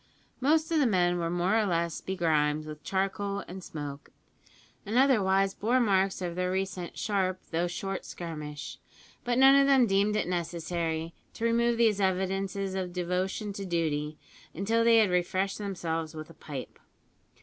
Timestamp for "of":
0.71-0.79, 6.23-6.33, 9.53-9.67, 12.73-12.91